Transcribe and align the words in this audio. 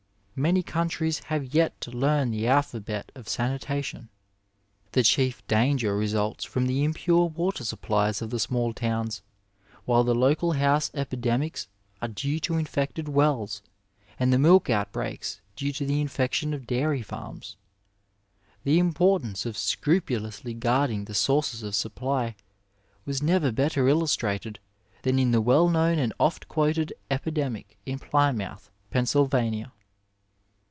Many 0.33 0.63
countries 0.63 1.19
have 1.25 1.53
yet 1.53 1.79
to 1.81 1.91
learn 1.91 2.31
the 2.31 2.47
alphabet 2.47 3.11
of 3.13 3.27
sanita 3.27 3.83
tion. 3.83 4.09
The 4.93 5.03
chief 5.03 5.45
danger 5.45 5.95
results 5.95 6.45
from 6.45 6.65
the 6.65 6.83
impure 6.83 7.25
water 7.27 7.63
supplies 7.63 8.23
of 8.23 8.31
the 8.31 8.39
smaller 8.39 8.73
towns, 8.73 9.21
while 9.85 10.03
the 10.03 10.15
local 10.15 10.53
house 10.53 10.89
epi 10.95 11.17
demics 11.17 11.67
are 12.01 12.07
due 12.07 12.39
to 12.39 12.55
infected 12.57 13.07
wells, 13.07 13.61
and 14.19 14.33
the 14.33 14.39
milk 14.39 14.67
outbreaks 14.67 15.41
due 15.55 15.71
to 15.73 15.85
the 15.85 16.01
infection 16.01 16.55
of 16.55 16.65
dairy 16.65 17.03
farms. 17.03 17.57
The 18.63 18.79
importance 18.79 19.45
of 19.45 19.55
scrupulously 19.55 20.55
guarding 20.55 21.05
the 21.05 21.13
sources 21.13 21.61
of 21.61 21.75
supply 21.75 22.35
was 23.05 23.21
never 23.21 23.51
better 23.51 23.87
illustrated 23.87 24.57
than 25.03 25.19
in 25.19 25.29
the 25.31 25.41
well 25.41 25.69
known 25.69 25.99
and 25.99 26.13
oft 26.19 26.47
quoted 26.47 26.93
epidemic 27.11 27.77
in 27.85 27.99
Plymouth, 27.99 28.71
Pennsylvania. 28.89 29.71